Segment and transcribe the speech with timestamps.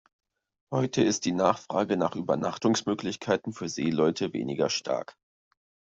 [0.71, 5.15] Heute ist die Nachfrage nach Übernachtungsmöglichkeiten für Seeleute weniger stark.